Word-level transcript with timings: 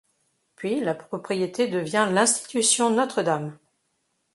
Puis 0.55 0.79
la 0.79 0.95
propriété 0.95 1.67
devient 1.67 2.07
l'institution 2.11 2.89
Notre-Dame. 2.89 3.55